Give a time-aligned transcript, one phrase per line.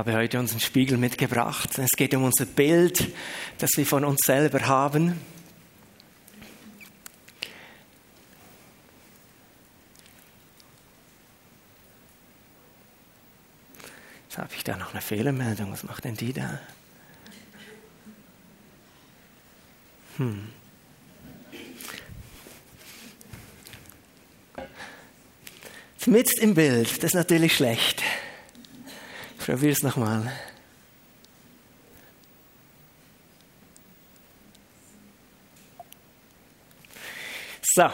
[0.00, 1.78] habe heute unseren Spiegel mitgebracht.
[1.78, 3.12] Es geht um unser Bild,
[3.58, 5.20] das wir von uns selber haben.
[14.26, 15.70] Jetzt habe ich da noch eine Fehlermeldung.
[15.70, 16.58] Was macht denn die da?
[20.16, 20.48] Hm.
[26.06, 27.89] Mitten im Bild, das ist natürlich schlecht.
[29.52, 30.32] Es nochmal.
[37.74, 37.90] So,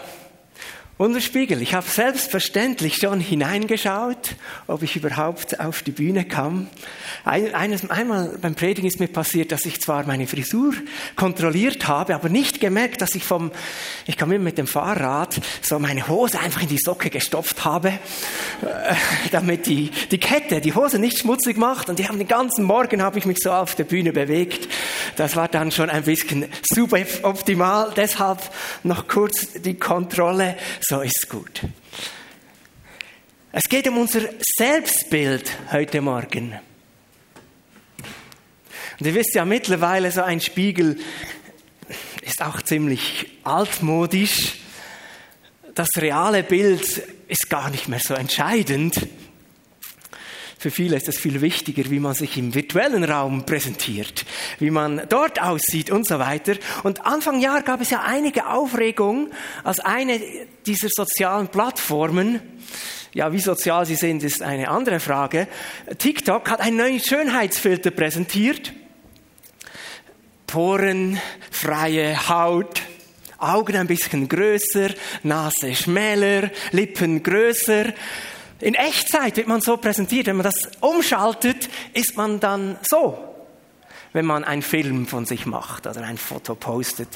[0.98, 1.60] unser Spiegel.
[1.60, 4.34] Ich habe selbstverständlich schon hineingeschaut,
[4.66, 6.68] ob ich überhaupt auf die Bühne kam.
[7.24, 10.72] Ein, eines, einmal beim Predigen ist mir passiert, dass ich zwar meine Frisur
[11.14, 13.50] kontrolliert habe, aber nicht gemerkt, dass ich vom,
[14.06, 17.88] ich kam immer mit dem Fahrrad, so meine Hose einfach in die Socke gestopft habe,
[17.88, 18.94] äh,
[19.32, 21.90] damit die, die Kette die Hose nicht schmutzig macht.
[21.90, 24.66] Und die haben den ganzen Morgen habe ich mich so auf der Bühne bewegt.
[25.16, 27.92] Das war dann schon ein bisschen suboptimal.
[27.96, 28.38] Deshalb
[28.82, 31.62] noch kurz die Kontrolle so ist gut.
[33.50, 34.20] Es geht um unser
[34.58, 36.58] Selbstbild heute Morgen.
[39.00, 40.98] Und ihr wisst ja mittlerweile, so ein Spiegel
[42.20, 44.56] ist auch ziemlich altmodisch.
[45.74, 49.06] Das reale Bild ist gar nicht mehr so entscheidend.
[50.66, 54.26] Für viele ist es viel wichtiger, wie man sich im virtuellen Raum präsentiert,
[54.58, 56.56] wie man dort aussieht und so weiter.
[56.82, 59.30] Und Anfang Jahr gab es ja einige Aufregung,
[59.62, 60.20] als eine
[60.66, 62.40] dieser sozialen Plattformen,
[63.14, 65.46] ja, wie sozial sie sind, ist eine andere Frage.
[65.98, 68.72] TikTok hat einen neuen Schönheitsfilter präsentiert.
[70.48, 72.82] Porenfreie Haut,
[73.38, 74.88] Augen ein bisschen größer,
[75.22, 77.92] Nase schmäler, Lippen größer.
[78.60, 80.26] In Echtzeit wird man so präsentiert.
[80.26, 83.18] Wenn man das umschaltet, ist man dann so.
[84.12, 87.08] Wenn man einen Film von sich macht oder ein Foto postet.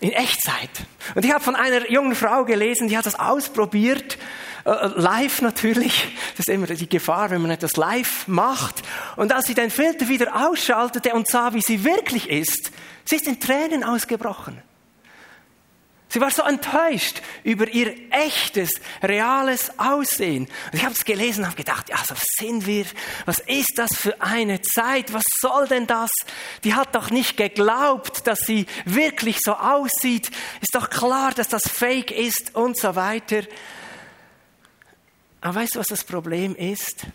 [0.00, 0.70] In Echtzeit.
[1.14, 4.18] Und ich habe von einer jungen Frau gelesen, die hat das ausprobiert,
[4.66, 6.08] äh, live natürlich.
[6.36, 8.82] Das ist immer die Gefahr, wenn man etwas live macht.
[9.16, 12.72] Und als sie den Filter wieder ausschaltete und sah, wie sie wirklich ist,
[13.06, 14.60] sie ist in Tränen ausgebrochen.
[16.16, 20.46] Sie war so enttäuscht über ihr echtes, reales Aussehen.
[20.46, 22.86] Und ich habe es gelesen und habe gedacht, ja, so sind wir.
[23.26, 25.12] Was ist das für eine Zeit?
[25.12, 26.10] Was soll denn das?
[26.64, 30.30] Die hat doch nicht geglaubt, dass sie wirklich so aussieht.
[30.62, 33.42] Ist doch klar, dass das Fake ist und so weiter.
[35.42, 37.08] Aber weißt du, was das Problem ist?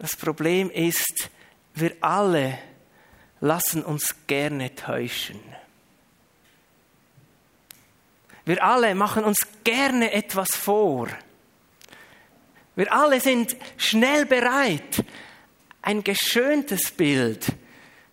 [0.00, 1.30] Das Problem ist,
[1.76, 2.58] wir alle
[3.38, 5.40] lassen uns gerne täuschen.
[8.44, 11.08] Wir alle machen uns gerne etwas vor.
[12.74, 15.04] Wir alle sind schnell bereit,
[15.82, 17.46] ein geschöntes Bild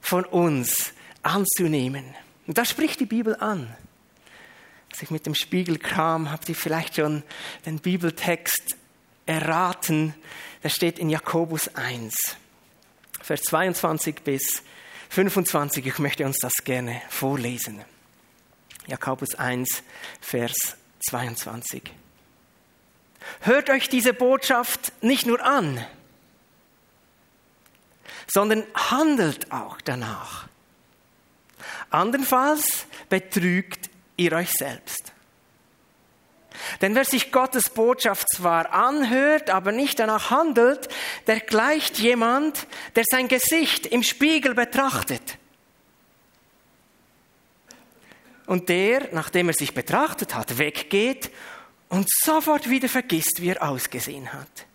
[0.02, 2.04] von uns anzunehmen.
[2.46, 3.76] Und das spricht die Bibel an.
[4.92, 7.24] Als ich mit dem Spiegel kam, habt ihr vielleicht schon
[7.66, 8.76] den Bibeltext
[9.26, 10.14] erraten.
[10.64, 12.14] Der steht in Jakobus 1,
[13.22, 14.64] Vers 22 bis
[15.10, 15.86] 25.
[15.86, 17.82] Ich möchte uns das gerne vorlesen.
[18.90, 19.84] Jakobus 1,
[20.20, 20.78] Vers
[21.08, 21.84] 22.
[23.42, 25.86] Hört euch diese Botschaft nicht nur an,
[28.28, 30.48] sondern handelt auch danach.
[31.92, 35.14] Andernfalls betrügt ihr euch selbst.
[36.82, 40.90] Denn wer sich Gottes Botschaft zwar anhört, aber nicht danach handelt,
[41.28, 45.38] der gleicht jemand, der sein Gesicht im Spiegel betrachtet
[48.50, 51.30] und der, nachdem er sich betrachtet hat, weggeht
[51.88, 54.66] und sofort wieder vergisst, wie er ausgesehen hat.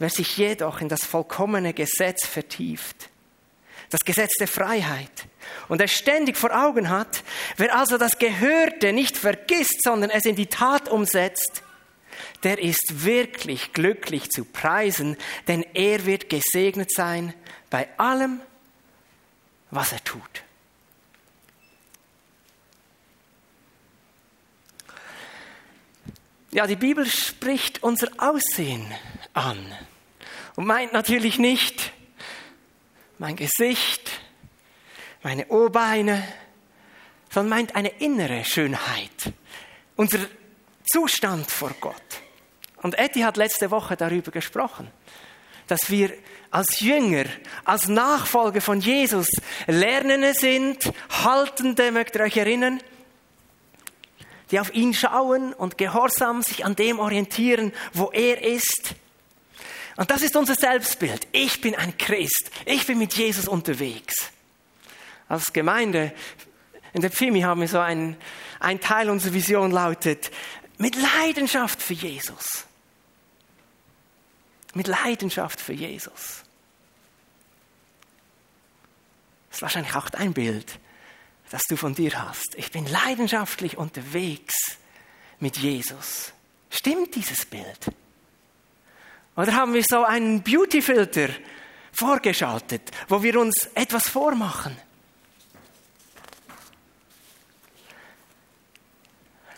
[0.00, 3.08] Wer sich jedoch in das vollkommene Gesetz vertieft,
[3.90, 5.12] das Gesetz der Freiheit,
[5.68, 7.22] und er ständig vor Augen hat,
[7.56, 11.62] wer also das Gehörte nicht vergisst, sondern es in die Tat umsetzt,
[12.42, 15.16] der ist wirklich glücklich zu preisen,
[15.46, 17.32] denn er wird gesegnet sein
[17.70, 18.40] bei allem,
[19.70, 20.42] was er tut.
[26.54, 28.84] Ja, die Bibel spricht unser Aussehen
[29.32, 29.58] an
[30.54, 31.92] und meint natürlich nicht
[33.16, 34.10] mein Gesicht,
[35.22, 36.22] meine Ohrbeine,
[37.30, 39.32] sondern meint eine innere Schönheit,
[39.96, 40.18] unser
[40.84, 41.94] Zustand vor Gott.
[42.82, 44.90] Und Etty hat letzte Woche darüber gesprochen,
[45.68, 46.12] dass wir
[46.50, 47.24] als Jünger,
[47.64, 49.30] als Nachfolger von Jesus
[49.66, 50.92] Lernende sind,
[51.24, 52.82] Haltende, mögt ihr euch erinnern,
[54.52, 58.94] die auf ihn schauen und gehorsam sich an dem orientieren, wo er ist.
[59.96, 61.26] Und das ist unser Selbstbild.
[61.32, 62.50] Ich bin ein Christ.
[62.66, 64.30] Ich bin mit Jesus unterwegs.
[65.28, 66.12] Als Gemeinde
[66.92, 68.16] in der Pfimi haben wir so ein,
[68.60, 70.30] ein Teil unserer Vision lautet,
[70.76, 72.66] mit Leidenschaft für Jesus.
[74.74, 76.42] Mit Leidenschaft für Jesus.
[79.48, 80.78] Das ist wahrscheinlich auch dein Bild,
[81.52, 82.54] das du von dir hast.
[82.56, 84.78] Ich bin leidenschaftlich unterwegs
[85.38, 86.32] mit Jesus.
[86.70, 87.88] Stimmt dieses Bild?
[89.36, 91.28] Oder haben wir so einen Beautyfilter
[91.92, 94.74] vorgeschaltet, wo wir uns etwas vormachen?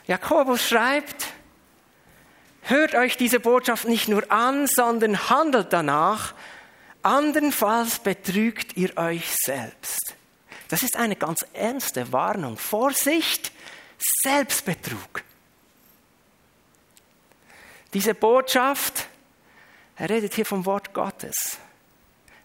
[0.08, 1.28] Jakobus schreibt,
[2.62, 6.34] hört euch diese Botschaft nicht nur an, sondern handelt danach,
[7.02, 10.16] andernfalls betrügt ihr euch selbst.
[10.68, 12.56] Das ist eine ganz ernste Warnung.
[12.56, 13.52] Vorsicht,
[14.22, 15.22] Selbstbetrug.
[17.92, 19.06] Diese Botschaft,
[19.96, 21.58] er redet hier vom Wort Gottes,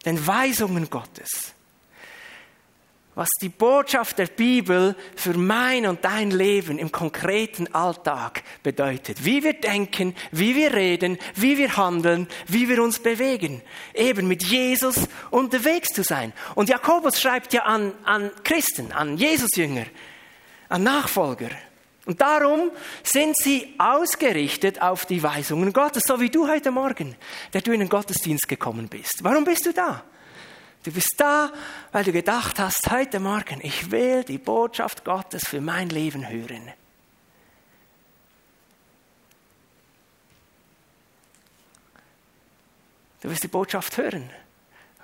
[0.05, 1.53] den Weisungen Gottes
[3.15, 9.25] was die Botschaft der Bibel für mein und dein Leben im konkreten Alltag bedeutet.
[9.25, 13.61] Wie wir denken, wie wir reden, wie wir handeln, wie wir uns bewegen.
[13.93, 16.33] Eben mit Jesus unterwegs zu sein.
[16.55, 19.85] Und Jakobus schreibt ja an, an Christen, an Jesusjünger,
[20.69, 21.49] an Nachfolger.
[22.05, 22.71] Und darum
[23.03, 27.15] sind sie ausgerichtet auf die Weisungen Gottes, so wie du heute Morgen,
[27.53, 29.23] der du in den Gottesdienst gekommen bist.
[29.23, 30.03] Warum bist du da?
[30.83, 31.51] Du bist da,
[31.91, 36.71] weil du gedacht hast, heute Morgen, ich will die Botschaft Gottes für mein Leben hören.
[43.21, 44.29] Du wirst die Botschaft hören.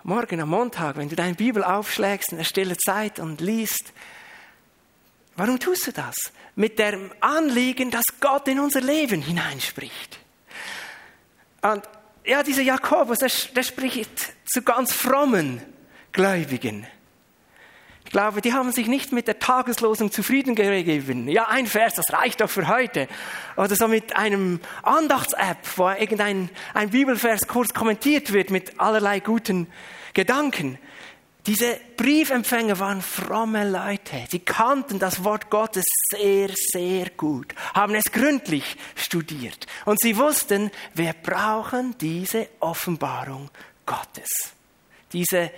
[0.04, 3.92] Morgen am Montag, wenn du deine Bibel aufschlägst in der stille Zeit und liest,
[5.36, 6.16] warum tust du das?
[6.56, 10.20] Mit dem Anliegen, dass Gott in unser Leben hineinspricht.
[11.62, 11.84] Und
[12.26, 15.62] ja, dieser Jakobus, der, der spricht zu ganz frommen
[16.12, 16.88] Gläubigen.
[18.06, 21.28] Ich glaube, die haben sich nicht mit der Tageslosung zufrieden gegeben.
[21.28, 23.08] Ja, ein Vers, das reicht doch für heute.
[23.58, 29.68] Oder so mit einem Andachts-App, wo irgendein ein Bibelvers kurz kommentiert wird mit allerlei guten
[30.14, 30.78] Gedanken.
[31.48, 34.26] Diese Briefempfänger waren fromme Leute.
[34.30, 39.68] Sie kannten das Wort Gottes sehr, sehr gut, haben es gründlich studiert.
[39.86, 43.52] Und sie wussten, wir brauchen diese Offenbarung
[43.86, 44.54] Gottes.
[45.14, 45.52] Diese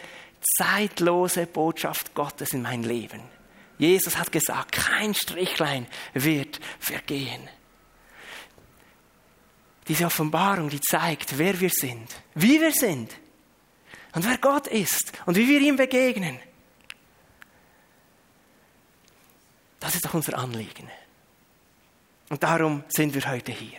[0.58, 3.22] zeitlose Botschaft Gottes in mein Leben.
[3.78, 7.48] Jesus hat gesagt, kein Strichlein wird vergehen.
[9.88, 13.10] Diese Offenbarung, die zeigt, wer wir sind, wie wir sind
[14.18, 16.40] und wer Gott ist und wie wir ihm begegnen.
[19.80, 20.90] Das ist doch unser Anliegen.
[22.28, 23.78] Und darum sind wir heute hier.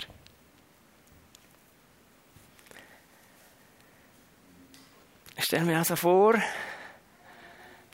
[5.37, 6.41] Ich stelle mir also vor,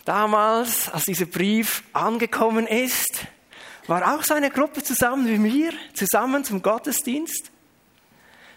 [0.05, 3.27] damals, als dieser Brief angekommen ist,
[3.87, 7.51] war auch so eine Gruppe zusammen wie mir, zusammen zum Gottesdienst.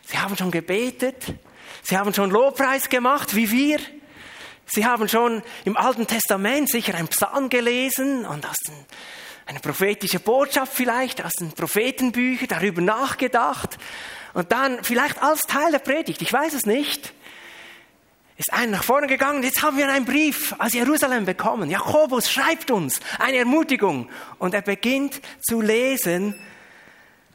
[0.08, 1.36] Sie haben schon gebetet,
[1.84, 3.80] sie haben schon Lobpreis gemacht, wie wir.
[4.66, 8.76] Sie haben schon im Alten Testament sicher ein Psalm gelesen und aus den,
[9.46, 13.78] eine prophetische Botschaft vielleicht, aus den Prophetenbüchern darüber nachgedacht
[14.34, 17.14] und dann vielleicht als Teil der Predigt, ich weiß es nicht,
[18.38, 21.72] ist einer nach vorne gegangen, jetzt haben wir einen Brief aus Jerusalem bekommen.
[21.72, 26.40] Jakobus schreibt uns eine Ermutigung und er beginnt zu lesen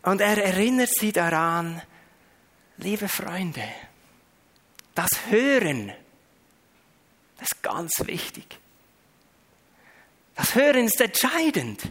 [0.02, 1.82] und er erinnert sie daran,
[2.76, 3.64] liebe Freunde,
[4.94, 5.92] das Hören,
[7.38, 8.58] das ist ganz wichtig.
[10.34, 11.82] Das Hören ist entscheidend,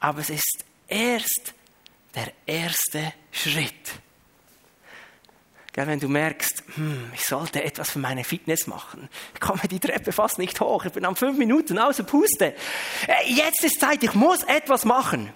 [0.00, 1.54] aber es ist erst
[2.14, 4.00] der erste Schritt
[5.76, 9.08] wenn du merkst, hm, ich sollte etwas für meine Fitness machen.
[9.34, 10.84] Ich komme die Treppe fast nicht hoch.
[10.84, 12.54] Ich bin am fünf Minuten außer Puste.
[13.06, 15.32] Äh, jetzt ist Zeit, ich muss etwas machen.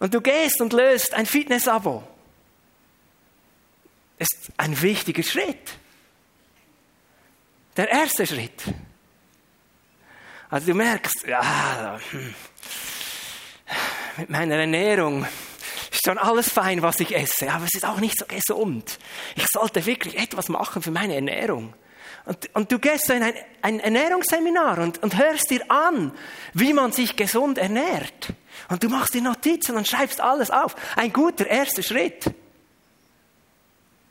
[0.00, 2.02] Und du gehst und löst ein Fitness-Abo.
[4.20, 5.78] Ist ein wichtiger Schritt.
[7.74, 8.62] Der erste Schritt.
[10.50, 11.98] Also du merkst, ja,
[14.18, 15.26] mit meiner Ernährung,
[15.90, 18.98] ist schon alles fein, was ich esse, aber es ist auch nicht so gesund.
[19.36, 21.72] Ich sollte wirklich etwas machen für meine Ernährung.
[22.26, 26.12] Und, und du gehst in ein, ein Ernährungsseminar und, und hörst dir an,
[26.52, 28.34] wie man sich gesund ernährt.
[28.68, 30.76] Und du machst dir Notizen und schreibst alles auf.
[30.96, 32.34] Ein guter erster Schritt.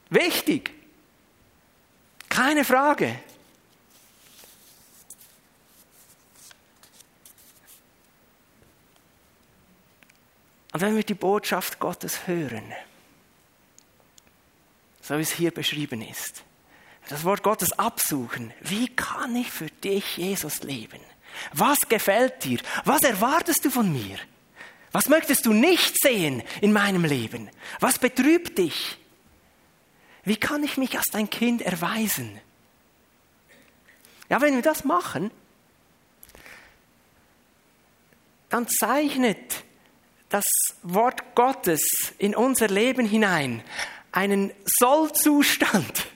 [0.09, 0.71] Wichtig.
[2.27, 3.19] Keine Frage.
[10.71, 12.73] Und wenn wir die Botschaft Gottes hören,
[15.01, 16.43] so wie es hier beschrieben ist.
[17.07, 18.53] Das Wort Gottes absuchen.
[18.61, 20.99] Wie kann ich für dich, Jesus, leben?
[21.53, 22.59] Was gefällt dir?
[22.85, 24.19] Was erwartest du von mir?
[24.91, 27.49] Was möchtest du nicht sehen in meinem Leben?
[27.79, 28.99] Was betrübt dich?
[30.23, 32.39] Wie kann ich mich als dein Kind erweisen?
[34.29, 35.31] Ja, wenn wir das machen,
[38.49, 39.63] dann zeichnet
[40.29, 40.45] das
[40.83, 41.81] Wort Gottes
[42.17, 43.63] in unser Leben hinein
[44.11, 46.07] einen Sollzustand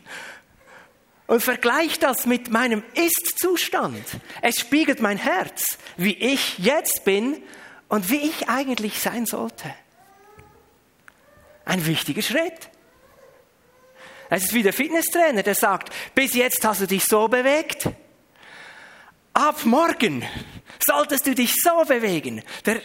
[1.27, 4.03] und vergleicht das mit meinem Ist-Zustand.
[4.41, 7.41] Es spiegelt mein Herz, wie ich jetzt bin
[7.87, 9.73] und wie ich eigentlich sein sollte.
[11.65, 12.69] Ein wichtiger Schritt.
[14.35, 17.87] Es ist wie der Fitnesstrainer, der sagt, bis jetzt hast du dich so bewegt,
[19.31, 20.25] ab morgen
[20.83, 22.41] solltest du dich so bewegen.
[22.65, 22.81] Der,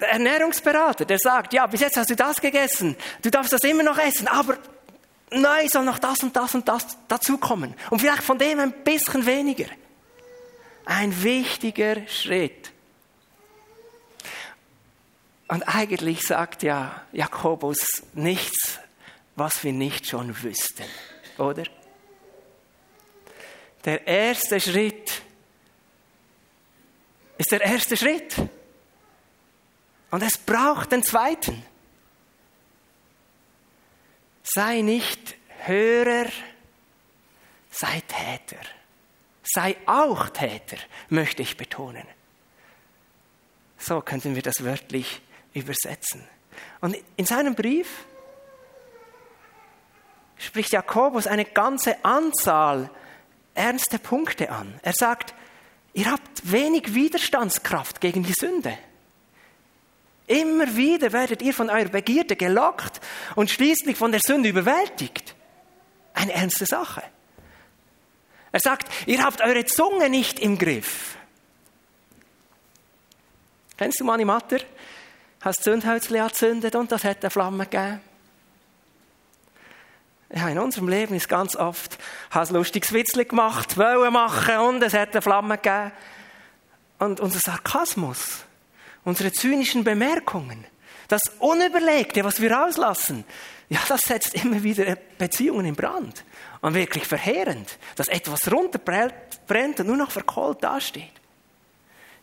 [0.00, 3.96] Ernährungsberater, der sagt, ja, bis jetzt hast du das gegessen, du darfst das immer noch
[3.96, 4.58] essen, aber
[5.30, 7.74] neu soll noch das und das und das dazukommen.
[7.88, 9.66] Und vielleicht von dem ein bisschen weniger.
[10.84, 12.74] Ein wichtiger Schritt.
[15.48, 18.63] Und eigentlich sagt ja Jakobus nichts,
[19.36, 20.84] was wir nicht schon wüssten,
[21.38, 21.64] oder?
[23.84, 25.22] Der erste Schritt
[27.38, 28.36] ist der erste Schritt.
[30.10, 31.64] Und es braucht den zweiten.
[34.42, 36.30] Sei nicht Hörer,
[37.70, 38.62] sei Täter.
[39.42, 40.76] Sei auch Täter,
[41.08, 42.06] möchte ich betonen.
[43.78, 45.20] So könnten wir das wörtlich
[45.52, 46.26] übersetzen.
[46.80, 48.06] Und in seinem Brief
[50.44, 52.90] spricht Jakobus eine ganze Anzahl
[53.54, 54.78] ernste Punkte an.
[54.82, 55.34] Er sagt,
[55.92, 58.76] ihr habt wenig Widerstandskraft gegen die Sünde.
[60.26, 63.00] Immer wieder werdet ihr von eurer Begierde gelockt
[63.34, 65.34] und schließlich von der Sünde überwältigt.
[66.14, 67.02] Eine ernste Sache.
[68.52, 71.16] Er sagt, ihr habt eure Zunge nicht im Griff.
[73.76, 74.58] Kennst du meine Mutter?
[75.40, 78.00] Hast Zündhölzli angezündet und das hat eine Flamme gegeben.
[80.36, 81.96] Ja, in unserem Leben ist ganz oft,
[82.30, 85.92] hast lustiges Witzli gemacht, wollen machen und es hat eine Flamme gegeben.
[86.98, 88.40] Und unser Sarkasmus,
[89.04, 90.66] unsere zynischen Bemerkungen,
[91.06, 93.24] das Unüberlegte, was wir auslassen,
[93.68, 96.24] ja, das setzt immer wieder Beziehungen in Brand.
[96.60, 101.12] Und wirklich verheerend, dass etwas runterbrennt und nur noch verkohlt dasteht.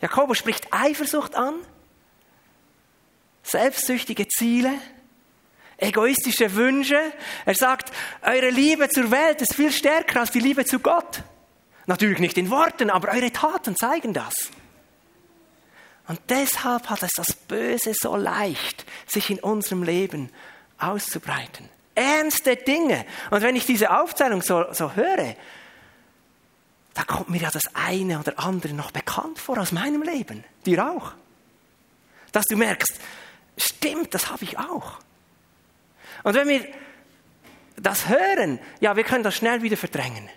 [0.02, 1.54] Jakobus spricht Eifersucht an,
[3.44, 4.74] selbstsüchtige Ziele,
[5.82, 7.00] egoistische Wünsche.
[7.46, 11.24] Er sagt, eure Liebe zur Welt ist viel stärker als die Liebe zu Gott.
[11.88, 14.34] Natürlich nicht in Worten, aber eure Taten zeigen das.
[16.08, 20.30] Und deshalb hat es das Böse so leicht, sich in unserem Leben
[20.78, 21.70] auszubreiten.
[21.96, 23.06] Ernste Dinge.
[23.30, 25.36] Und wenn ich diese Aufzählung so, so höre,
[26.94, 30.44] da kommt mir ja das eine oder andere noch bekannt vor aus meinem Leben.
[30.66, 31.14] Dir auch.
[32.32, 33.00] Dass du merkst,
[33.58, 35.00] stimmt, das habe ich auch.
[36.24, 36.68] Und wenn wir
[37.76, 40.30] das hören, ja, wir können das schnell wieder verdrängen.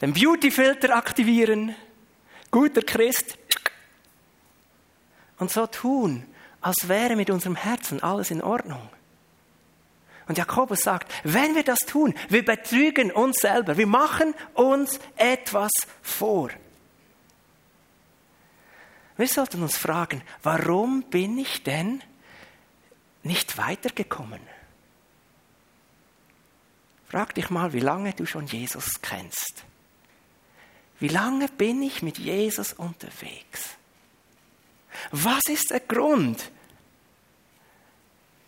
[0.00, 1.74] Den Beautyfilter aktivieren,
[2.50, 3.38] guter Christ,
[5.38, 6.24] und so tun,
[6.60, 8.88] als wäre mit unserem Herzen alles in Ordnung.
[10.26, 15.70] Und Jakobus sagt, wenn wir das tun, wir betrügen uns selber, wir machen uns etwas
[16.02, 16.50] vor.
[19.16, 22.02] Wir sollten uns fragen, warum bin ich denn
[23.22, 24.40] nicht weitergekommen?
[27.08, 29.64] Frag dich mal, wie lange du schon Jesus kennst.
[31.00, 33.76] Wie lange bin ich mit Jesus unterwegs?
[35.10, 36.50] Was ist der Grund,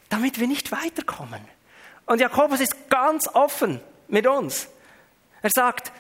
[0.09, 1.43] damit wir nicht weiterkommen?
[2.07, 4.69] Und Jakobus ist ganz offen mit uns.
[5.43, 5.93] Er sagt,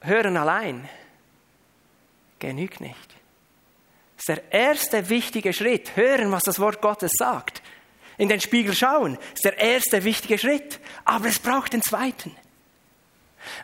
[0.00, 0.88] hören allein
[2.38, 3.13] genügt nicht.
[4.24, 5.96] Ist der erste wichtige Schritt.
[5.96, 7.60] Hören, was das Wort Gottes sagt.
[8.16, 10.80] In den Spiegel schauen ist der erste wichtige Schritt.
[11.04, 12.34] Aber es braucht den zweiten.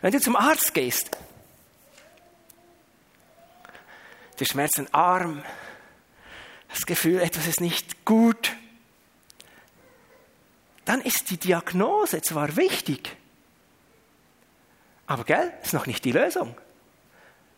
[0.01, 1.17] Wenn du zum Arzt gehst
[4.39, 5.43] die Schmerzen arm,
[6.69, 8.55] das Gefühl, etwas ist nicht gut,
[10.85, 13.17] dann ist die Diagnose zwar wichtig,
[15.07, 16.55] aber gell, ist noch nicht die Lösung.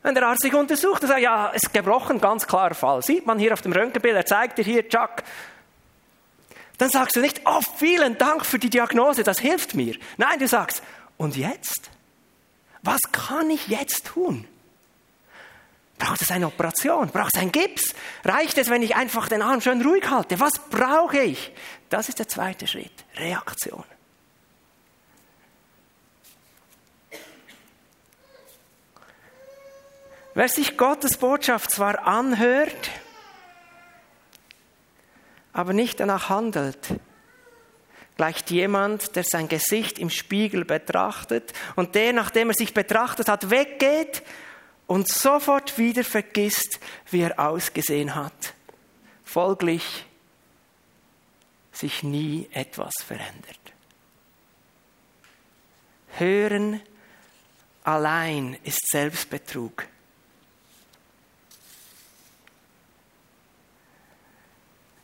[0.03, 3.01] Wenn der Arzt sich untersucht und sagt, ja, es ist gebrochen, ganz klarer Fall.
[3.01, 5.23] Sieht man hier auf dem Röntgenbild, er zeigt dir hier, Chuck.
[6.77, 9.95] Dann sagst du nicht, oh, vielen Dank für die Diagnose, das hilft mir.
[10.17, 10.83] Nein, du sagst,
[11.17, 11.89] und jetzt?
[12.81, 14.45] Was kann ich jetzt tun?
[15.97, 17.07] Braucht es eine Operation?
[17.09, 17.95] Braucht es einen Gips?
[18.25, 20.37] Reicht es, wenn ich einfach den Arm schön ruhig halte?
[20.39, 21.53] Was brauche ich?
[21.89, 22.91] Das ist der zweite Schritt.
[23.15, 23.85] Reaktion.
[30.35, 32.89] Wer sich Gottes Botschaft zwar anhört,
[35.51, 36.79] aber nicht danach handelt,
[38.17, 43.51] gleicht jemand, der sein Gesicht im Spiegel betrachtet und der, nachdem er sich betrachtet hat,
[43.51, 44.23] weggeht
[44.87, 46.79] und sofort wieder vergisst,
[47.11, 48.53] wie er ausgesehen hat.
[49.23, 50.05] Folglich
[51.71, 53.59] sich nie etwas verändert.
[56.17, 56.81] Hören
[57.83, 59.87] allein ist Selbstbetrug.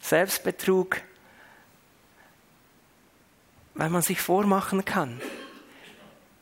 [0.09, 1.01] Selbstbetrug,
[3.75, 5.21] weil man sich vormachen kann.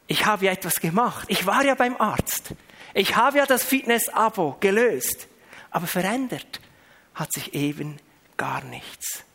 [0.08, 1.26] Ich habe ja etwas gemacht.
[1.30, 2.54] Ich war ja beim Arzt.
[2.94, 5.28] Ich habe ja das Fitness-Abo gelöst.
[5.70, 6.62] Aber verändert
[7.14, 7.98] hat sich eben
[8.38, 9.26] gar nichts.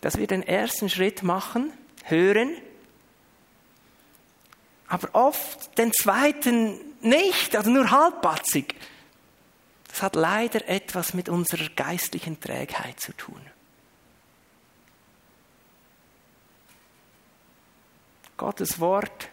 [0.00, 1.72] Dass wir den ersten Schritt machen,
[2.04, 2.56] hören,
[4.88, 8.74] aber oft den zweiten nicht, also nur halbpatzig.
[9.90, 13.40] Das hat leider etwas mit unserer geistlichen Trägheit zu tun.
[18.36, 19.28] Gottes Wort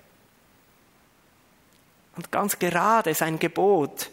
[2.16, 4.10] und ganz gerade sein Gebot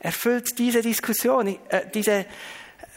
[0.00, 2.26] erfüllt diese Diskussion, äh, diese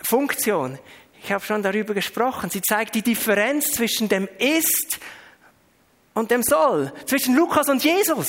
[0.01, 0.77] Funktion.
[1.21, 2.49] Ich habe schon darüber gesprochen.
[2.49, 4.99] Sie zeigt die Differenz zwischen dem Ist
[6.13, 8.27] und dem Soll, zwischen Lukas und Jesus,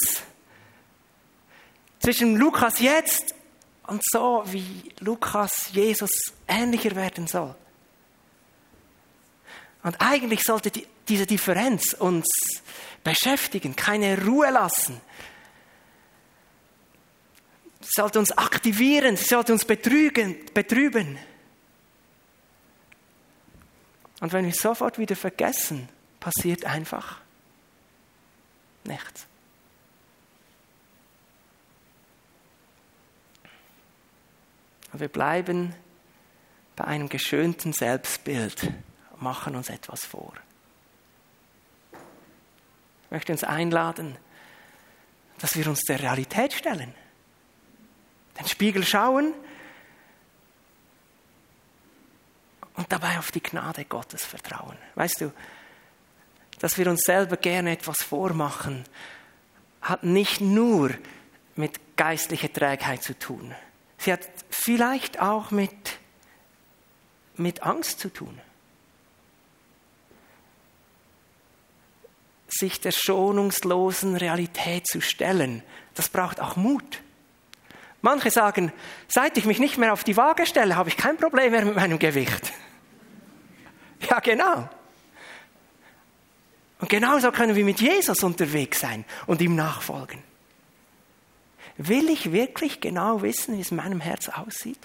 [2.01, 3.35] zwischen Lukas jetzt
[3.89, 6.11] und so, wie Lukas Jesus
[6.47, 7.55] ähnlicher werden soll.
[9.83, 12.27] Und eigentlich sollte die, diese Differenz uns
[13.03, 15.01] beschäftigen, keine Ruhe lassen.
[17.81, 21.19] Sie sollte uns aktivieren, sie sollte uns betrügen, betrüben.
[24.21, 25.89] Und wenn wir sofort wieder vergessen,
[26.21, 27.21] passiert einfach
[28.85, 29.27] nichts.
[34.93, 35.75] Und wir bleiben
[36.77, 38.73] bei einem geschönten Selbstbild
[39.19, 40.33] machen uns etwas vor.
[43.05, 44.17] Ich möchte uns einladen,
[45.39, 46.95] dass wir uns der Realität stellen.
[48.39, 49.35] Den Spiegel schauen
[52.75, 54.77] und dabei auf die Gnade Gottes vertrauen.
[54.95, 55.33] Weißt du,
[56.61, 58.85] dass wir uns selber gerne etwas vormachen,
[59.81, 60.91] hat nicht nur
[61.57, 63.55] mit geistlicher Trägheit zu tun.
[63.99, 65.99] Sie hat vielleicht auch mit,
[67.37, 68.41] mit Angst zu tun.
[72.49, 75.63] Sich der schonungslosen Realität zu stellen,
[75.95, 77.03] das braucht auch Mut.
[78.01, 78.73] Manche sagen,
[79.09, 81.77] seit ich mich nicht mehr auf die Waage stelle, habe ich kein Problem mehr mit
[81.77, 82.53] meinem Gewicht.
[84.09, 84.69] Ja, genau.
[86.79, 90.23] Und genauso können wir mit Jesus unterwegs sein und ihm nachfolgen.
[91.79, 94.81] Will ich wirklich genau wissen, wie es in meinem Herz aussieht?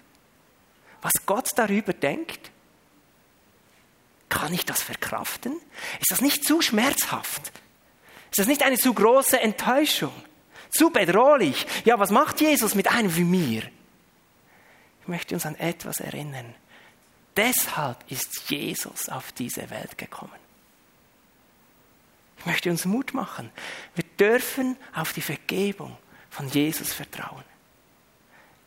[1.01, 2.51] Was Gott darüber denkt?
[4.29, 5.53] Kann ich das verkraften?
[5.99, 7.51] Ist das nicht zu schmerzhaft?
[8.31, 10.13] Ist das nicht eine zu große Enttäuschung?
[10.69, 11.65] Zu bedrohlich?
[11.83, 13.63] Ja, was macht Jesus mit einem wie mir?
[15.01, 16.55] Ich möchte uns an etwas erinnern.
[17.35, 20.31] Deshalb ist Jesus auf diese Welt gekommen.
[22.37, 23.51] Ich möchte uns Mut machen.
[23.95, 25.97] Wir dürfen auf die Vergebung
[26.33, 27.43] von Jesus vertrauen.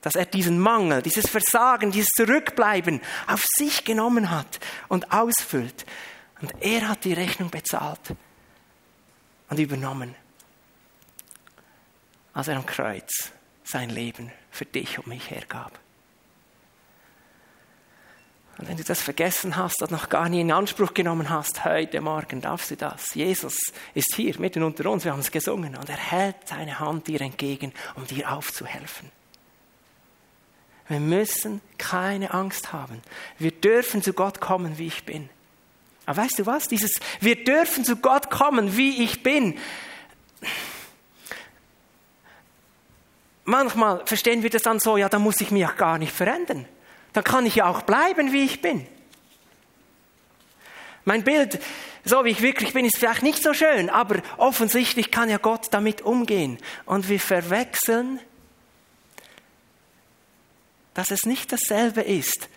[0.01, 5.85] Dass er diesen Mangel, dieses Versagen, dieses Zurückbleiben auf sich genommen hat und ausfüllt.
[6.41, 8.15] Und er hat die Rechnung bezahlt
[9.49, 10.15] und übernommen,
[12.33, 13.33] als er am Kreuz
[13.65, 15.77] sein Leben für dich und mich hergab.
[18.59, 22.01] Und wenn du das vergessen hast und noch gar nie in Anspruch genommen hast, heute
[22.01, 23.15] Morgen darfst du das.
[23.15, 23.59] Jesus
[23.93, 27.21] ist hier mitten unter uns, wir haben es gesungen und er hält seine Hand dir
[27.21, 29.11] entgegen, um dir aufzuhelfen.
[30.89, 33.03] Wir müssen keine Angst haben.
[33.39, 35.29] Wir dürfen zu Gott kommen, wie ich bin.
[36.07, 36.69] Aber weißt du was?
[36.69, 39.59] Dieses, wir dürfen zu Gott kommen, wie ich bin.
[43.45, 46.67] Manchmal verstehen wir das dann so, ja, da muss ich mich auch gar nicht verändern
[47.17, 48.87] dann kann ich ja auch bleiben, wie ich bin.
[51.07, 51.59] Mein Bild,
[52.05, 55.69] so wie ich wirklich bin, ist vielleicht nicht so schön, aber offensichtlich kann ja Gott
[55.71, 56.59] damit umgehen.
[56.85, 58.21] Und wir verwechseln,
[60.93, 62.49] dass es nicht dasselbe ist,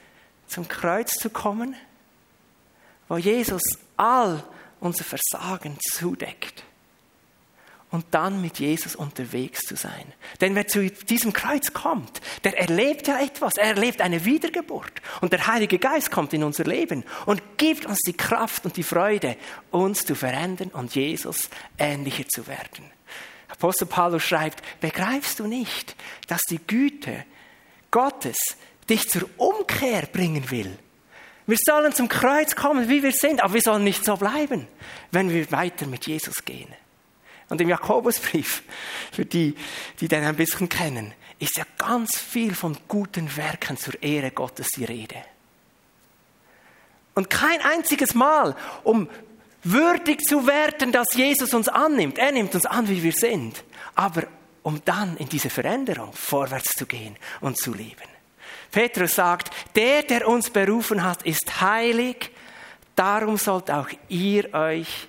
[0.47, 1.75] zum Kreuz zu kommen,
[3.07, 3.61] wo Jesus
[3.95, 4.43] all
[4.81, 6.63] unser Versagen zudeckt
[7.91, 10.13] und dann mit Jesus unterwegs zu sein.
[10.41, 14.91] Denn wer zu diesem Kreuz kommt, der erlebt ja etwas, er erlebt eine Wiedergeburt.
[15.21, 18.83] Und der Heilige Geist kommt in unser Leben und gibt uns die Kraft und die
[18.83, 19.37] Freude,
[19.71, 22.85] uns zu verändern und Jesus ähnlicher zu werden.
[23.47, 25.95] Apostel Paulus schreibt, begreifst du nicht,
[26.27, 27.25] dass die Güte
[27.89, 28.37] Gottes
[28.87, 30.77] dich zur Umkehr bringen will?
[31.47, 34.67] Wir sollen zum Kreuz kommen, wie wir sind, aber wir sollen nicht so bleiben,
[35.11, 36.71] wenn wir weiter mit Jesus gehen.
[37.49, 38.63] Und im Jakobusbrief,
[39.11, 39.55] für die,
[39.99, 44.69] die den ein bisschen kennen, ist ja ganz viel von guten Werken zur Ehre Gottes
[44.75, 45.15] die Rede.
[47.15, 49.09] Und kein einziges Mal, um
[49.63, 52.17] würdig zu werden, dass Jesus uns annimmt.
[52.17, 53.63] Er nimmt uns an, wie wir sind.
[53.95, 54.23] Aber
[54.63, 58.07] um dann in diese Veränderung vorwärts zu gehen und zu leben.
[58.71, 62.31] Petrus sagt, der, der uns berufen hat, ist heilig,
[62.95, 65.07] darum sollt auch ihr euch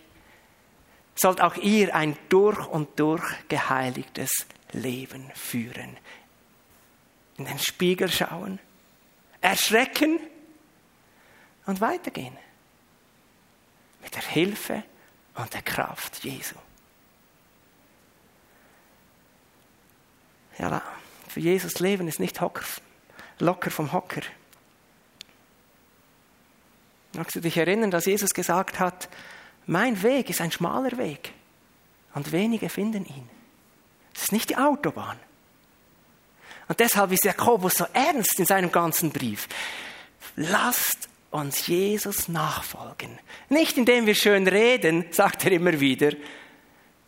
[1.20, 4.30] sollt auch ihr ein durch und durch geheiligtes
[4.72, 5.96] Leben führen.
[7.36, 8.58] In den Spiegel schauen,
[9.40, 10.18] erschrecken
[11.66, 12.36] und weitergehen.
[14.02, 14.82] Mit der Hilfe
[15.34, 16.56] und der Kraft Jesu.
[20.58, 20.82] Ja,
[21.28, 22.64] für Jesus Leben ist nicht hocker,
[23.38, 24.22] locker vom Hocker.
[27.12, 29.08] Magst du dich erinnern, dass Jesus gesagt hat,
[29.70, 31.32] mein Weg ist ein schmaler Weg
[32.14, 33.28] und wenige finden ihn.
[34.12, 35.16] Es ist nicht die Autobahn.
[36.66, 39.48] Und deshalb ist Jakobus so ernst in seinem ganzen Brief.
[40.34, 43.16] Lasst uns Jesus nachfolgen.
[43.48, 46.16] Nicht indem wir schön reden, sagt er immer wieder,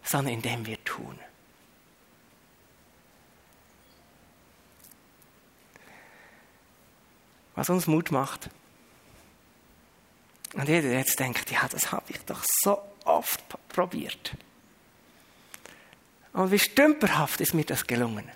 [0.04, 1.18] sondern indem wir tun.
[7.56, 8.50] Was uns Mut macht,
[10.54, 14.32] und jeder jetzt denkt, ja, das habe ich doch so oft probiert.
[16.32, 18.28] Und wie stümperhaft ist mir das gelungen.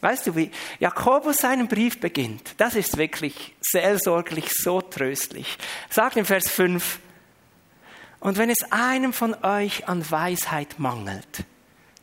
[0.00, 2.54] Weißt du, wie Jakobus seinen Brief beginnt?
[2.58, 5.58] Das ist wirklich seelsorglich, so tröstlich.
[5.90, 7.00] Sagt im Vers 5,
[8.20, 11.44] und wenn es einem von euch an Weisheit mangelt,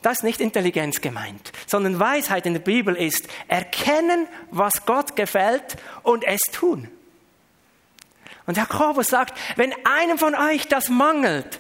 [0.02, 5.78] das ist nicht Intelligenz gemeint, sondern Weisheit in der Bibel ist erkennen, was Gott gefällt
[6.04, 6.90] und es tun.
[8.46, 11.60] Und Jakobus sagt, wenn einem von euch das mangelt,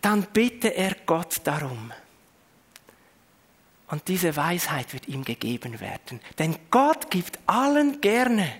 [0.00, 1.92] dann bitte er Gott darum.
[3.88, 6.20] Und diese Weisheit wird ihm gegeben werden.
[6.38, 8.50] Denn Gott gibt allen gerne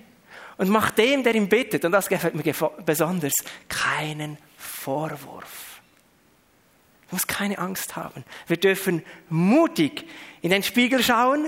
[0.57, 2.55] und macht dem, der ihn bittet, und das gefällt mir
[2.87, 3.33] besonders,
[3.68, 5.81] keinen Vorwurf.
[7.09, 8.25] Du musst keine Angst haben.
[8.47, 10.09] Wir dürfen mutig
[10.40, 11.47] in den Spiegel schauen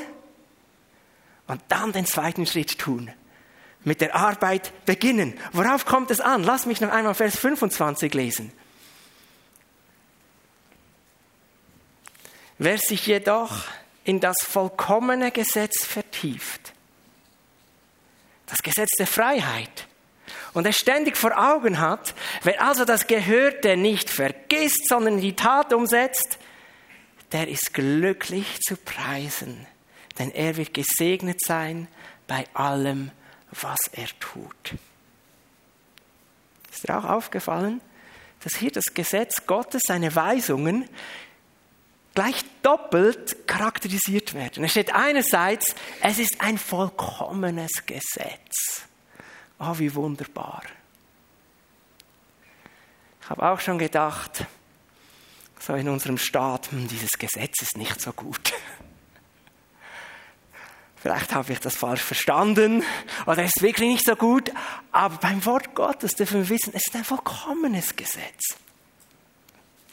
[1.47, 3.13] und dann den zweiten Schritt tun
[3.87, 5.39] mit der Arbeit beginnen.
[5.53, 6.43] Worauf kommt es an?
[6.43, 8.53] Lass mich noch einmal Vers 25 lesen.
[12.59, 13.65] Wer sich jedoch
[14.03, 16.73] in das vollkommene Gesetz vertieft,
[18.47, 19.87] das Gesetz der Freiheit,
[20.53, 25.73] und es ständig vor Augen hat, wer also das Gehörte nicht vergisst, sondern die Tat
[25.73, 26.39] umsetzt,
[27.31, 29.67] der ist glücklich zu preisen,
[30.19, 31.87] denn er wird gesegnet sein
[32.27, 33.13] bei allem,
[33.53, 34.75] was er tut.
[36.71, 37.81] Ist dir auch aufgefallen,
[38.41, 40.89] dass hier das Gesetz Gottes, seine Weisungen,
[42.15, 44.65] gleich doppelt charakterisiert werden.
[44.65, 48.87] Es steht einerseits, es ist ein vollkommenes Gesetz.
[49.59, 50.63] Oh, wie wunderbar.
[53.23, 54.47] Ich habe auch schon gedacht,
[55.59, 58.53] so in unserem Staat, hm, dieses Gesetz ist nicht so gut.
[61.07, 62.83] Vielleicht habe ich das falsch verstanden
[63.27, 64.51] oder ist wirklich nicht so gut.
[64.91, 68.57] Aber beim Wort Gottes dürfen wir wissen, es ist ein vollkommenes Gesetz.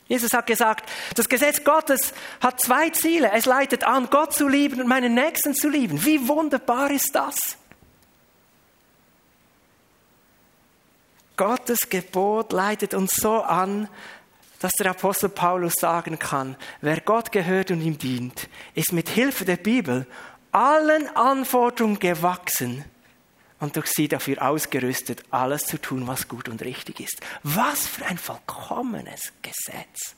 [0.08, 3.32] Jesus hat gesagt, das Gesetz Gottes hat zwei Ziele.
[3.32, 6.04] Es leitet an, Gott zu lieben und meinen Nächsten zu lieben.
[6.04, 7.58] Wie wunderbar ist das?
[11.38, 13.88] Gottes Gebot leitet uns so an,
[14.62, 19.46] dass der Apostel Paulus sagen kann, wer Gott gehört und ihm dient, ist mit Hilfe
[19.46, 20.08] der Bibel
[20.54, 22.86] allen Anforderungen gewachsen
[23.60, 27.22] und durch sie dafür ausgerüstet, alles zu tun, was gut und richtig ist.
[27.44, 30.16] Was für ein vollkommenes Gesetz.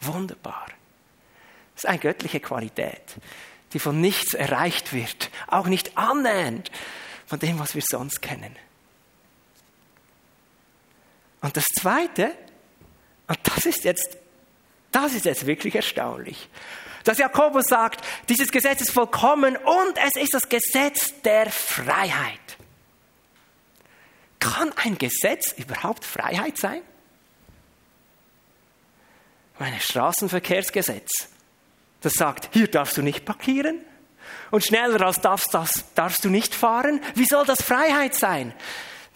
[0.00, 0.66] Wunderbar.
[1.74, 3.16] Das ist eine göttliche Qualität,
[3.72, 6.70] die von nichts erreicht wird, auch nicht annähernd
[7.26, 8.56] von dem, was wir sonst kennen.
[11.40, 12.32] Und das Zweite,
[13.28, 14.16] und das ist jetzt,
[14.90, 16.48] das ist jetzt wirklich erstaunlich.
[17.06, 22.40] Dass Jakobus sagt, dieses Gesetz ist vollkommen und es ist das Gesetz der Freiheit.
[24.40, 26.82] Kann ein Gesetz überhaupt Freiheit sein?
[29.60, 31.28] Mein Straßenverkehrsgesetz.
[32.00, 33.84] Das sagt, hier darfst du nicht parkieren
[34.50, 37.00] und schneller als darfst, das darfst du nicht fahren.
[37.14, 38.52] Wie soll das Freiheit sein?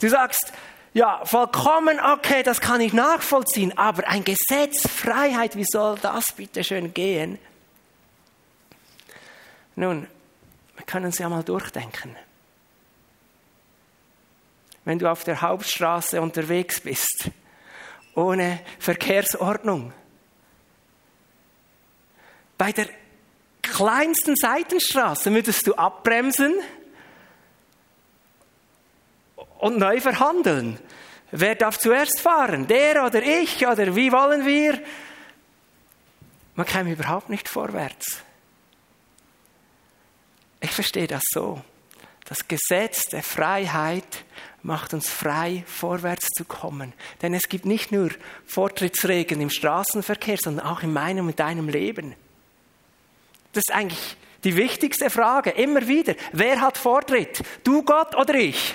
[0.00, 0.52] Du sagst,
[0.94, 6.62] ja, vollkommen okay, das kann ich nachvollziehen, aber ein Gesetz, Freiheit, wie soll das bitte
[6.62, 7.40] schön gehen?
[9.80, 10.06] Nun,
[10.76, 12.14] wir können es ja mal durchdenken.
[14.84, 17.30] Wenn du auf der Hauptstraße unterwegs bist,
[18.14, 19.94] ohne Verkehrsordnung,
[22.58, 22.90] bei der
[23.62, 26.52] kleinsten Seitenstraße würdest du abbremsen
[29.60, 30.78] und neu verhandeln.
[31.30, 32.66] Wer darf zuerst fahren?
[32.66, 33.66] Der oder ich?
[33.66, 34.78] Oder wie wollen wir?
[36.54, 38.22] Man käme überhaupt nicht vorwärts.
[40.60, 41.62] Ich verstehe das so.
[42.26, 44.24] Das Gesetz der Freiheit
[44.62, 46.92] macht uns frei, vorwärts zu kommen.
[47.22, 48.10] Denn es gibt nicht nur
[48.46, 52.14] Vortrittsregeln im Straßenverkehr, sondern auch in meinem und deinem Leben.
[53.52, 56.14] Das ist eigentlich die wichtigste Frage, immer wieder.
[56.32, 57.42] Wer hat Vortritt?
[57.64, 58.74] Du Gott oder ich?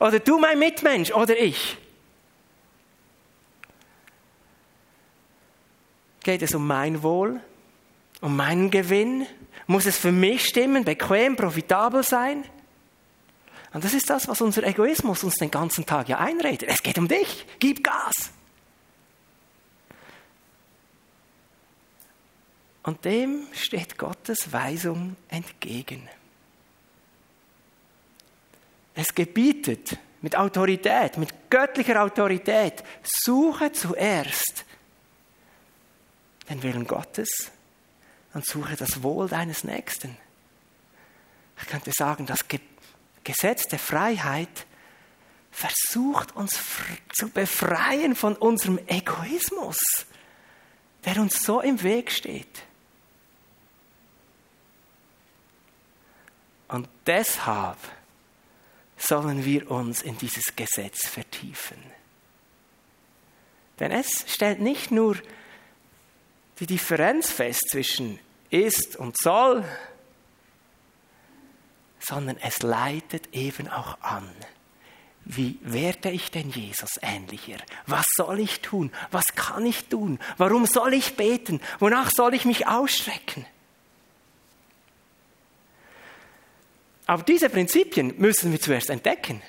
[0.00, 1.76] Oder du mein Mitmensch oder ich?
[6.22, 7.40] Geht es um mein Wohl?
[8.20, 9.26] Um meinen Gewinn?
[9.66, 12.44] Muss es für mich stimmen, bequem, profitabel sein?
[13.72, 16.68] Und das ist das, was unser Egoismus uns den ganzen Tag ja einredet.
[16.68, 17.46] Es geht um dich.
[17.58, 18.30] Gib Gas.
[22.84, 26.08] Und dem steht Gottes Weisung entgegen.
[28.94, 34.64] Es gebietet mit Autorität, mit göttlicher Autorität, suche zuerst
[36.48, 37.50] den Willen Gottes
[38.36, 40.14] und suche das Wohl deines Nächsten.
[41.58, 42.40] Ich könnte sagen, das
[43.24, 44.66] Gesetz der Freiheit
[45.50, 46.60] versucht uns
[47.14, 49.78] zu befreien von unserem Egoismus,
[51.06, 52.62] der uns so im Weg steht.
[56.68, 57.78] Und deshalb
[58.98, 61.82] sollen wir uns in dieses Gesetz vertiefen.
[63.80, 65.16] Denn es stellt nicht nur
[66.60, 68.18] die Differenz fest zwischen
[68.50, 69.64] ist und soll,
[71.98, 74.30] sondern es leitet eben auch an.
[75.24, 77.56] Wie werde ich denn Jesus ähnlicher?
[77.86, 78.92] Was soll ich tun?
[79.10, 80.20] Was kann ich tun?
[80.36, 81.60] Warum soll ich beten?
[81.80, 83.44] Wonach soll ich mich ausstrecken?
[87.06, 89.42] Aber diese Prinzipien müssen wir zuerst entdecken.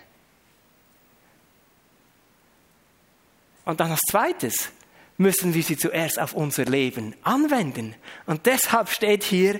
[3.66, 4.72] Und dann als zweites
[5.17, 7.95] müssen wir sie zuerst auf unser Leben anwenden.
[8.25, 9.60] Und deshalb steht hier,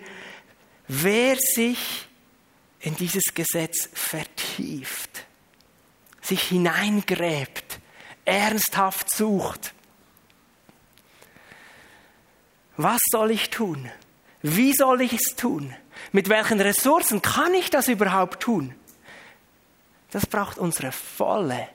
[0.87, 2.07] wer sich
[2.79, 5.25] in dieses Gesetz vertieft,
[6.21, 7.79] sich hineingräbt,
[8.25, 9.73] ernsthaft sucht.
[12.75, 13.89] Was soll ich tun?
[14.43, 15.75] Wie soll ich es tun?
[16.11, 18.75] Mit welchen Ressourcen kann ich das überhaupt tun?
[20.11, 21.67] Das braucht unsere volle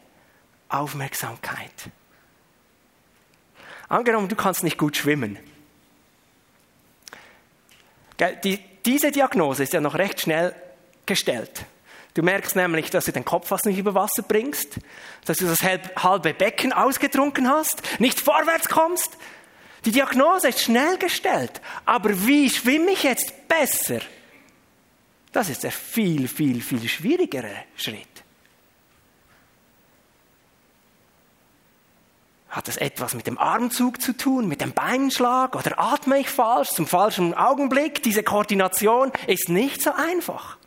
[0.68, 1.90] Aufmerksamkeit.
[3.92, 5.38] Angenommen, du kannst nicht gut schwimmen.
[8.42, 10.54] Die, diese Diagnose ist ja noch recht schnell
[11.04, 11.66] gestellt.
[12.14, 14.78] Du merkst nämlich, dass du den Kopf fast nicht über Wasser bringst,
[15.26, 19.18] dass du das halbe Becken ausgetrunken hast, nicht vorwärts kommst,
[19.84, 24.00] die Diagnose ist schnell gestellt, aber wie schwimme ich jetzt besser?
[25.32, 28.21] Das ist der viel, viel, viel schwierigere Schritt.
[32.52, 36.68] Hat es etwas mit dem Armzug zu tun, mit dem Beinschlag oder atme ich falsch,
[36.68, 38.02] zum falschen Augenblick?
[38.02, 40.58] Diese Koordination ist nicht so einfach.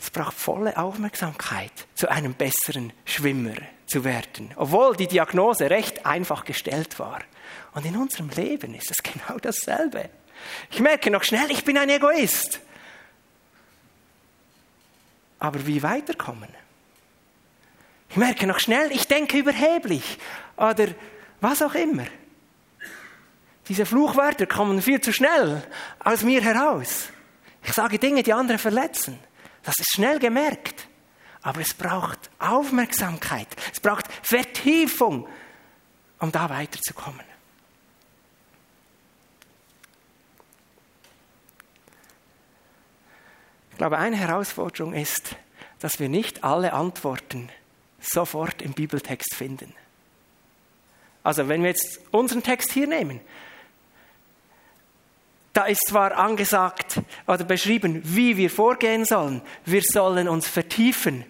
[0.00, 6.46] Es braucht volle Aufmerksamkeit, zu einem besseren Schwimmer zu werden, obwohl die Diagnose recht einfach
[6.46, 7.20] gestellt war.
[7.74, 10.08] Und in unserem Leben ist es genau dasselbe.
[10.70, 12.60] Ich merke noch schnell, ich bin ein Egoist.
[15.38, 16.61] Aber wie weiterkommen?
[18.12, 20.18] Ich merke noch schnell, ich denke überheblich
[20.58, 20.88] oder
[21.40, 22.04] was auch immer.
[23.68, 25.66] Diese Fluchwörter kommen viel zu schnell
[25.98, 27.08] aus mir heraus.
[27.64, 29.18] Ich sage Dinge, die andere verletzen.
[29.62, 30.88] Das ist schnell gemerkt.
[31.40, 33.48] Aber es braucht Aufmerksamkeit.
[33.72, 35.26] Es braucht Vertiefung,
[36.18, 37.24] um da weiterzukommen.
[43.70, 45.34] Ich glaube, eine Herausforderung ist,
[45.78, 47.48] dass wir nicht alle Antworten
[48.02, 49.74] sofort im Bibeltext finden.
[51.22, 53.20] Also wenn wir jetzt unseren Text hier nehmen,
[55.52, 59.42] da ist zwar angesagt oder beschrieben, wie wir vorgehen sollen.
[59.64, 61.24] Wir sollen uns vertiefen.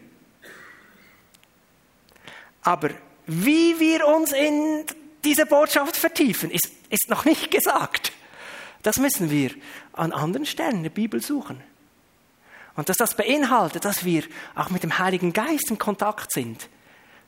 [2.62, 2.90] Aber
[3.26, 4.85] wie wir uns in
[5.24, 8.12] diese Botschaft vertiefen, ist, ist noch nicht gesagt.
[8.82, 9.50] Das müssen wir
[9.92, 11.62] an anderen Stellen der Bibel suchen.
[12.76, 16.68] Und dass das beinhaltet, dass wir auch mit dem Heiligen Geist in Kontakt sind,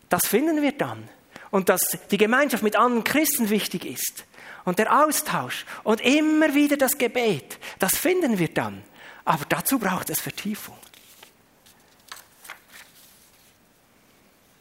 [0.08, 1.08] das finden wir dann.
[1.50, 4.24] Und dass die Gemeinschaft mit anderen Christen wichtig ist.
[4.64, 8.82] Und der Austausch und immer wieder das Gebet, das finden wir dann.
[9.24, 10.76] Aber dazu braucht es Vertiefung.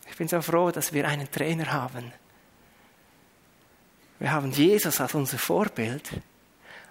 [0.09, 2.13] Ich bin so froh, dass wir einen Trainer haben.
[4.19, 6.09] Wir haben Jesus als unser Vorbild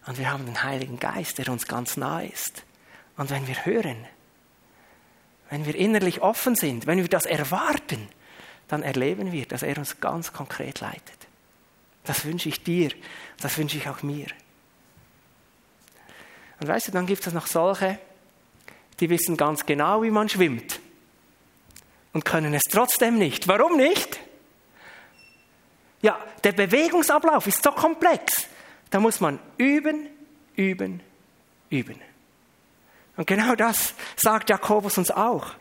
[0.06, 2.64] und wir haben den Heiligen Geist, der uns ganz nah ist.
[3.16, 4.06] Und wenn wir hören,
[5.50, 8.08] wenn wir innerlich offen sind, wenn wir das erwarten,
[8.68, 11.18] dann erleben wir, dass er uns ganz konkret leitet.
[12.04, 12.90] Das wünsche ich dir,
[13.40, 14.26] das wünsche ich auch mir.
[16.60, 17.98] Und weißt du, dann gibt es noch solche,
[19.00, 20.80] die wissen ganz genau, wie man schwimmt
[22.12, 23.48] und können es trotzdem nicht.
[23.48, 24.20] Warum nicht?
[26.02, 28.46] Ja, der Bewegungsablauf ist so komplex.
[28.90, 30.08] Da muss man üben,
[30.56, 31.00] üben,
[31.70, 32.00] üben.
[33.16, 35.54] Und genau das sagt Jakobus uns auch.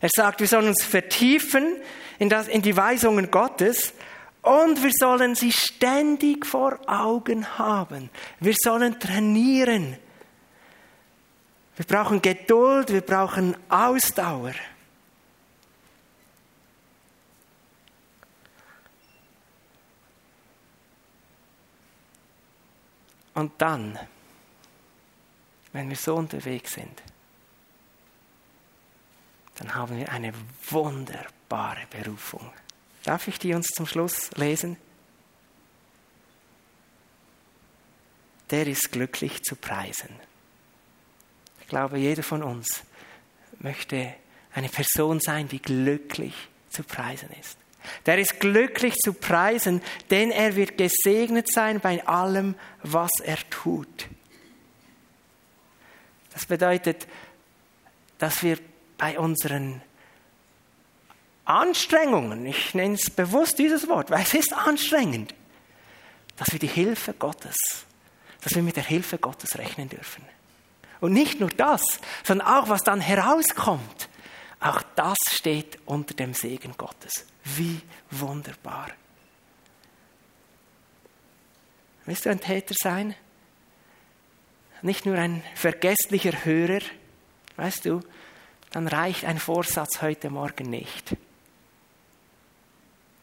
[0.00, 1.76] Er sagt, wir sollen uns vertiefen
[2.18, 3.92] in, das, in die Weisungen Gottes
[4.42, 8.10] und wir sollen sie ständig vor Augen haben.
[8.40, 9.96] Wir sollen trainieren.
[11.76, 14.52] Wir brauchen Geduld, wir brauchen Ausdauer.
[23.34, 23.98] Und dann,
[25.72, 27.02] wenn wir so unterwegs sind,
[29.56, 30.32] dann haben wir eine
[30.70, 32.52] wunderbare Berufung.
[33.04, 34.76] Darf ich die uns zum Schluss lesen?
[38.50, 40.10] Der ist glücklich zu preisen.
[41.60, 42.82] Ich glaube, jeder von uns
[43.60, 44.14] möchte
[44.54, 46.34] eine Person sein, die glücklich
[46.68, 47.56] zu preisen ist.
[48.06, 54.08] Der ist glücklich zu preisen, denn er wird gesegnet sein bei allem, was er tut.
[56.32, 57.06] Das bedeutet,
[58.18, 58.58] dass wir
[58.98, 59.82] bei unseren
[61.44, 65.34] Anstrengungen, ich nenne es bewusst dieses Wort, weil es ist anstrengend,
[66.36, 67.56] dass wir die Hilfe Gottes,
[68.42, 70.24] dass wir mit der Hilfe Gottes rechnen dürfen.
[71.00, 71.82] Und nicht nur das,
[72.22, 74.08] sondern auch was dann herauskommt,
[74.60, 77.26] auch das steht unter dem Segen Gottes.
[77.44, 78.88] Wie wunderbar.
[82.06, 83.16] Willst du ein Täter sein?
[84.82, 86.80] Nicht nur ein vergesslicher Hörer,
[87.56, 88.00] weißt du,
[88.72, 91.16] dann reicht ein Vorsatz heute Morgen nicht.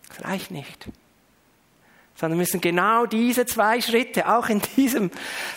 [0.10, 0.88] Es reicht nicht.
[2.16, 5.12] Sondern wir müssen genau diese zwei Schritte auch in diesem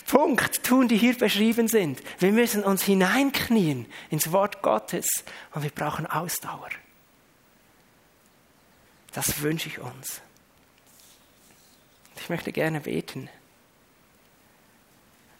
[0.06, 2.00] Punkt tun, die hier beschrieben sind.
[2.18, 5.06] Wir müssen uns hineinknien ins Wort Gottes
[5.54, 6.70] und wir brauchen Ausdauer.
[9.12, 10.20] Das wünsche ich uns.
[12.16, 13.28] Ich möchte gerne beten.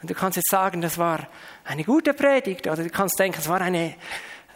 [0.03, 1.29] Und du kannst jetzt sagen, das war
[1.65, 3.95] eine gute Predigt, oder du kannst denken, es war eine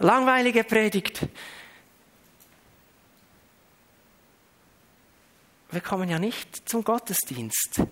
[0.01, 1.29] langweilige Predigt.
[5.71, 7.83] Wir kommen ja nicht zum Gottesdienst,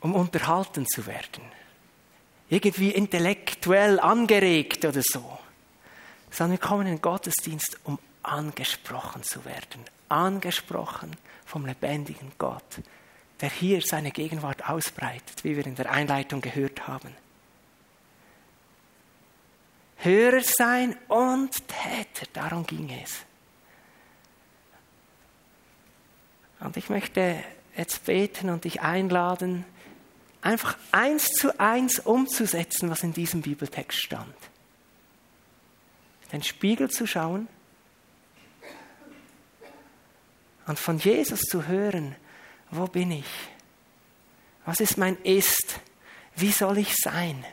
[0.00, 1.44] um unterhalten zu werden,
[2.48, 5.38] irgendwie intellektuell angeregt oder so,
[6.30, 12.80] sondern wir kommen in den Gottesdienst, um angesprochen zu werden, angesprochen vom lebendigen Gott,
[13.42, 17.14] der hier seine Gegenwart ausbreitet, wie wir in der Einleitung gehört haben.
[19.96, 23.24] Hörer sein und Täter, darum ging es.
[26.60, 27.42] Und ich möchte
[27.76, 29.64] jetzt beten und dich einladen,
[30.40, 34.34] einfach eins zu eins umzusetzen, was in diesem Bibeltext stand.
[36.30, 37.48] Den Spiegel zu schauen
[40.68, 42.14] und von Jesus zu hören,
[42.72, 43.26] wo bin ich?
[44.64, 45.80] Was ist mein Ist?
[46.34, 47.44] Wie soll ich sein?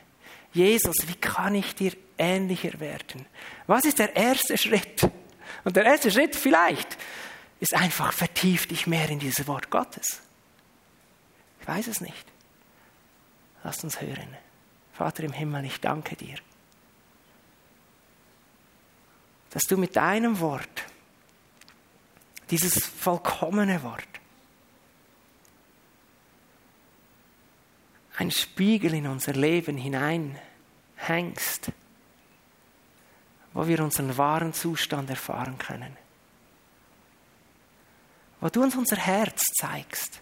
[0.53, 3.25] Jesus, wie kann ich dir ähnlicher werden?
[3.67, 5.09] Was ist der erste Schritt?
[5.63, 6.97] Und der erste Schritt vielleicht
[7.59, 10.21] ist einfach, vertief dich mehr in dieses Wort Gottes.
[11.61, 12.25] Ich weiß es nicht.
[13.63, 14.37] Lasst uns hören.
[14.93, 16.35] Vater im Himmel, ich danke dir,
[19.51, 20.83] dass du mit deinem Wort,
[22.49, 24.18] dieses vollkommene Wort,
[28.19, 31.71] ein Spiegel in unser Leben hineinhängst,
[33.53, 35.95] wo wir unseren wahren Zustand erfahren können.
[38.41, 40.19] Wo du uns unser Herz zeigst.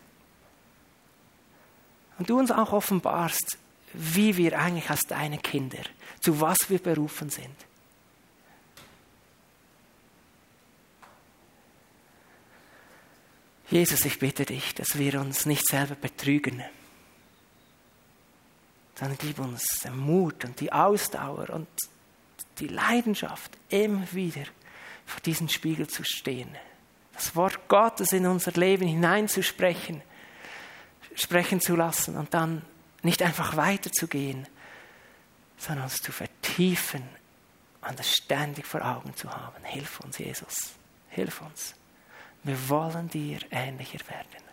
[2.20, 3.58] Und du uns auch offenbarst,
[3.94, 5.82] wie wir eigentlich als deine Kinder,
[6.20, 7.56] zu was wir berufen sind.
[13.72, 16.64] Jesus, ich bitte dich, dass wir uns nicht selber betrügen,
[18.98, 21.68] sondern gib uns den Mut und die Ausdauer und
[22.60, 24.44] die Leidenschaft, immer wieder
[25.06, 26.50] vor diesem Spiegel zu stehen,
[27.14, 30.02] das Wort Gottes in unser Leben hineinzusprechen,
[31.16, 32.64] sprechen zu lassen und dann
[33.04, 34.48] nicht einfach weiterzugehen,
[35.58, 37.04] sondern uns zu vertiefen
[37.88, 39.64] und das ständig vor Augen zu haben.
[39.64, 40.74] Hilf uns, Jesus.
[41.10, 41.76] Hilf uns.
[42.44, 44.48] Wir wollen dir ähnlicher werden.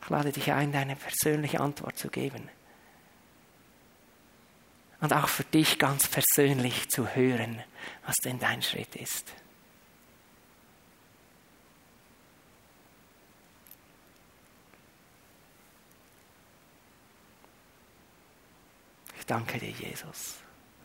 [0.11, 2.49] lade dich ein, deine persönliche Antwort zu geben.
[4.99, 7.63] Und auch für dich ganz persönlich zu hören,
[8.05, 9.33] was denn dein Schritt ist.
[19.17, 20.35] Ich danke dir, Jesus.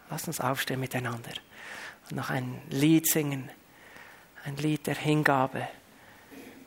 [0.09, 1.33] Lass uns aufstehen miteinander
[2.09, 3.51] und noch ein Lied singen,
[4.45, 5.69] ein Lied der Hingabe,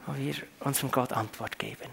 [0.05, 1.89] wo wir unserem Gott Antwort geben.